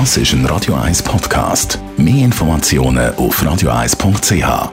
Das 0.00 0.16
ist 0.16 0.32
ein 0.32 0.44
Radio 0.46 0.74
1 0.74 1.04
Podcast. 1.04 1.78
Mehr 1.96 2.24
Informationen 2.24 3.14
auf 3.14 3.40
radio1.ch. 3.40 4.72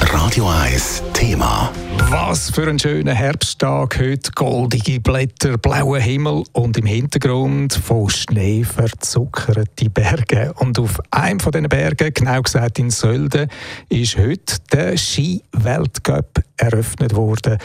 Radio 0.00 0.48
1 0.48 1.02
Thema. 1.12 1.70
Was 2.08 2.48
für 2.48 2.66
ein 2.66 2.78
schöner 2.78 3.12
Herbsttag 3.12 4.00
heute. 4.00 4.30
Goldige 4.34 5.00
Blätter, 5.00 5.58
blauer 5.58 5.98
Himmel 5.98 6.44
und 6.52 6.78
im 6.78 6.86
Hintergrund 6.86 7.74
von 7.74 8.08
Schnee 8.08 8.64
verzuckerte 8.64 9.90
Berge. 9.90 10.54
Und 10.54 10.78
auf 10.78 10.98
einem 11.10 11.40
von 11.40 11.52
diesen 11.52 11.68
Bergen, 11.68 12.14
genau 12.14 12.40
gesagt 12.40 12.78
in 12.78 12.88
Sölden, 12.88 13.50
ist 13.90 14.16
heute 14.16 14.56
der 14.72 14.96
Ski-Weltcup 14.96 16.42
eröffnet 16.56 17.14
worden 17.14 17.58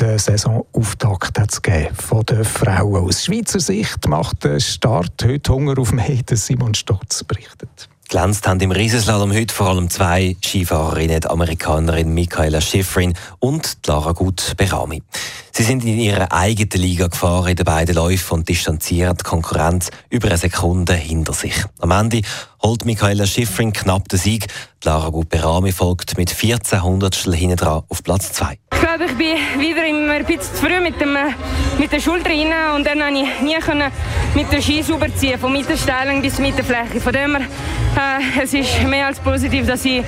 den 0.00 0.18
Saisonauftakt 0.18 1.38
hat 1.38 1.50
es 1.50 1.60
von 1.96 2.24
den 2.24 2.44
Frauen. 2.44 3.06
Aus 3.06 3.24
Schweizer 3.24 3.60
Sicht 3.60 4.06
macht 4.06 4.44
der 4.44 4.60
Start 4.60 5.24
heute 5.24 5.52
Hunger 5.52 5.78
auf 5.78 5.92
mehr, 5.92 6.22
Simon 6.32 6.74
Stotz 6.74 7.24
berichtet. 7.24 7.88
Glänzt 8.08 8.46
haben 8.48 8.60
im 8.60 8.70
Riesenslalom 8.70 9.34
heute 9.34 9.52
vor 9.52 9.68
allem 9.68 9.90
zwei 9.90 10.34
Skifahrerinnen, 10.42 11.20
die 11.20 11.28
Amerikanerin 11.28 12.14
Michaela 12.14 12.60
Schifrin 12.60 13.14
und 13.38 13.78
Lara 13.86 14.12
Gut 14.12 14.54
Berami. 14.56 15.02
Sie 15.52 15.62
sind 15.62 15.84
in 15.84 15.98
ihrer 15.98 16.32
eigenen 16.32 16.80
Liga 16.80 17.08
gefahren 17.08 17.48
in 17.48 17.56
den 17.56 17.66
beiden 17.66 17.94
Läufen 17.94 18.34
und 18.38 18.48
distanzieren 18.48 19.16
die 19.16 19.24
Konkurrenz 19.24 19.90
über 20.08 20.28
eine 20.28 20.38
Sekunde 20.38 20.94
hinter 20.94 21.34
sich. 21.34 21.64
Am 21.80 21.90
Ende 21.90 22.22
holt 22.62 22.86
Michaela 22.86 23.26
Schifrin 23.26 23.74
knapp 23.74 24.08
den 24.08 24.18
Sieg. 24.18 24.46
Lara 24.84 25.10
Gut 25.10 25.28
Berami 25.28 25.72
folgt 25.72 26.16
mit 26.16 26.30
14 26.30 26.82
Hundertstel 26.82 27.34
hinten 27.34 27.56
dran 27.56 27.82
auf 27.88 28.02
Platz 28.02 28.32
2 28.32 28.58
glaube, 28.80 29.04
ich 29.06 29.14
bin 29.16 29.60
wieder 29.60 29.86
immer 29.86 30.14
ein 30.14 30.24
bisschen 30.24 30.42
zu 30.42 30.66
früh 30.66 30.80
mit, 30.80 31.00
dem, 31.00 31.16
mit 31.78 31.92
der 31.92 32.00
Schulter 32.00 32.30
rein 32.30 32.76
und 32.76 32.86
dann 32.86 32.98
konnte 32.98 33.20
ich 33.20 33.42
nie 33.42 33.58
können 33.58 33.90
mit 34.34 34.52
der 34.52 34.60
Ski 34.60 34.82
sauber 34.82 35.14
ziehen, 35.14 35.38
von 35.38 35.52
Mittelstellung 35.52 36.22
bis 36.22 36.38
Mittelfläche. 36.38 37.00
Von 37.00 37.12
dem 37.12 37.36
her, 37.36 37.46
äh, 37.96 38.42
es 38.42 38.54
ist 38.54 38.82
mehr 38.84 39.06
als 39.06 39.20
positiv, 39.20 39.66
dass 39.66 39.84
ich 39.84 40.02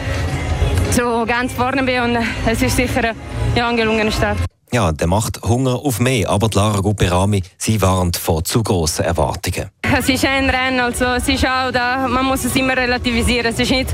so 0.92 1.24
ganz 1.26 1.52
vorne 1.52 1.82
bin 1.82 2.00
und 2.02 2.18
es 2.46 2.62
ist 2.62 2.76
sicher 2.76 3.10
ein 3.10 3.16
ja, 3.54 3.68
angelungener 3.68 4.12
Start. 4.12 4.38
Ja, 4.72 4.92
der 4.92 5.08
macht 5.08 5.42
Hunger 5.42 5.74
auf 5.74 5.98
mehr, 5.98 6.30
aber 6.30 6.48
die 6.48 6.56
Lara 6.56 6.80
Guperami, 6.80 7.42
sie 7.58 7.82
warnt 7.82 8.16
vor 8.16 8.44
zu 8.44 8.62
grossen 8.62 9.04
Erwartungen. 9.04 9.68
Es 9.82 10.08
ist 10.08 10.24
ein 10.24 10.48
Rennen, 10.48 10.78
also 10.78 11.06
es 11.06 11.28
ist 11.28 11.44
auch 11.44 11.72
da, 11.72 12.06
man 12.06 12.24
muss 12.24 12.44
es 12.44 12.54
immer 12.54 12.76
relativisieren. 12.76 13.46
Es 13.46 13.58
ist 13.58 13.72
nicht, 13.72 13.90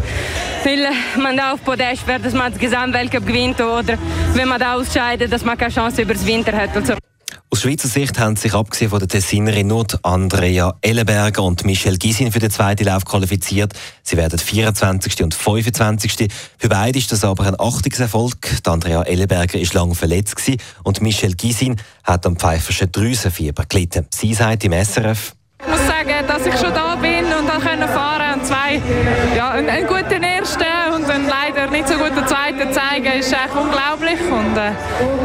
weil 0.65 0.89
man 1.19 1.35
da 1.35 1.55
auf 1.55 1.65
Podest 1.65 2.07
wird, 2.07 2.27
dass 2.27 2.35
man 2.35 2.53
das 2.53 2.61
Gesamtweltcup 2.61 3.27
gewinnt 3.27 3.59
oder 3.59 3.97
wenn 4.37 4.49
man 4.49 4.61
da 4.61 4.75
ausscheidet, 4.75 5.33
dass 5.33 5.45
man 5.45 5.57
keine 5.57 5.73
Chance 5.73 6.03
über 6.03 6.15
das 6.15 6.27
Winter 6.27 6.53
hat. 6.53 6.77
Also. 6.77 6.95
Aus 7.49 7.63
Schweizer 7.63 7.89
Sicht 7.89 8.19
haben 8.19 8.37
sich 8.37 8.55
abgesehen 8.55 8.91
von 8.91 8.99
der 8.99 9.09
Tessinerin 9.09 9.69
nur 9.69 9.87
Andrea 10.03 10.75
Ellenberger 10.81 11.43
und 11.43 11.65
Michelle 11.65 11.97
Gisin 11.97 12.33
für 12.33 12.41
den 12.41 12.51
zweiten 12.51 12.85
Lauf 12.85 13.05
qualifiziert. 13.05 13.73
Sie 14.03 14.17
werden 14.17 14.39
24. 14.39 15.23
und 15.23 15.33
25. 15.33 16.29
Für 16.59 16.69
beide 16.69 16.99
ist 16.99 17.13
das 17.13 17.25
aber 17.25 17.47
ein 17.47 17.59
Achtungserfolg. 17.59 18.63
Die 18.65 18.69
Andrea 18.69 19.03
Ellenberger 19.03 19.59
ist 19.59 19.75
lange 19.75 19.95
verletzt 19.95 20.37
und 20.83 21.01
Michelle 21.01 21.35
Gisin 21.35 21.77
hat 22.03 22.27
am 22.27 22.37
pfeiferschen 22.37 22.91
Drüsenfieber 22.91 23.65
gelitten. 23.69 24.07
Sie 24.11 24.35
sagt 24.35 24.65
im 24.65 24.73
SRF, 24.73 25.33
ich 25.61 25.69
muss 25.69 25.87
sagen, 25.87 26.27
dass 26.27 26.47
ich 26.47 26.61
schon 26.61 26.75
da 26.75 26.97
bin 26.97 27.25
und 27.25 27.49
fahren 27.89 28.26
einen, 29.77 29.89
einen 29.89 30.05
guten 30.05 30.23
ersten 30.23 30.95
und 30.95 31.11
einen 31.11 31.29
leider 31.29 31.71
nicht 31.71 31.89
so 31.89 31.95
guten 31.95 32.27
zweiten 32.27 32.73
zeigen, 32.73 33.19
ist 33.19 33.33
echt 33.33 33.55
unglaublich. 33.55 34.21
Und 34.21 34.57
äh, 34.57 34.73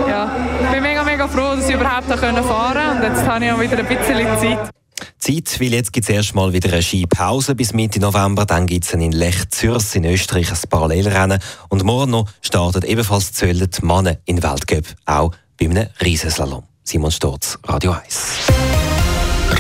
ja, 0.10 0.32
ich 0.64 0.70
bin 0.70 0.84
mega, 0.84 1.04
mega 1.04 1.28
froh, 1.28 1.56
dass 1.56 1.68
ich 1.70 1.76
überhaupt 1.76 2.08
fahren 2.08 2.20
konnte 2.20 2.42
und 2.42 3.04
jetzt 3.04 3.28
habe 3.28 3.46
ich 3.46 3.52
auch 3.52 3.60
wieder 3.60 3.78
ein 3.78 3.88
bisschen 3.88 4.38
Zeit. 4.38 4.70
Zeit, 5.18 5.60
weil 5.60 5.74
jetzt 5.74 5.94
gibt 5.94 6.10
es 6.10 6.16
erstmal 6.16 6.52
wieder 6.54 6.72
eine 6.72 6.82
Skipause 6.82 7.56
bis 7.56 7.74
Mitte 7.74 8.00
November. 8.00 8.46
Dann 8.46 8.68
gibt 8.68 8.86
es 8.86 8.94
in 8.94 9.12
Lech 9.12 9.50
Zürs 9.50 9.96
in 9.96 10.06
Österreich 10.06 10.52
ein 10.52 10.58
Parallelrennen. 10.70 11.40
Und 11.70 11.84
morgen 11.84 12.12
noch 12.12 12.28
startet 12.42 12.84
ebenfalls 12.86 13.34
Zölle 13.34 13.68
die 13.68 13.86
Männer 13.86 14.18
in 14.26 14.42
Weltcup, 14.42 14.86
auch 15.06 15.32
bei 15.60 15.68
einem 15.68 15.88
Riesenslalom. 16.02 16.64
Simon 16.84 17.12
Sturz, 17.12 17.58
Radio 17.68 17.92
1. 17.92 18.52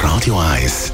Radio 0.04 0.40
1 0.40 0.94